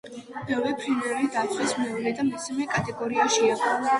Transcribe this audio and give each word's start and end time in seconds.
ბევრი 0.45 0.71
ფრინველი 0.79 1.27
დაცვის 1.35 1.75
მეორე 1.83 2.15
და 2.21 2.27
მესამე 2.31 2.69
კატეგორიაშია. 2.75 3.63